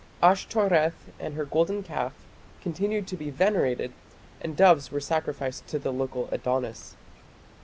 Ashtoreth 0.23 1.11
and 1.19 1.35
her 1.35 1.45
golden 1.45 1.83
calf 1.83 2.13
continued 2.59 3.05
to 3.05 3.15
be 3.15 3.29
venerated, 3.29 3.91
and 4.41 4.57
doves 4.57 4.91
were 4.91 4.99
sacrificed 4.99 5.67
to 5.67 5.77
the 5.77 5.93
local 5.93 6.27
Adonis. 6.31 6.95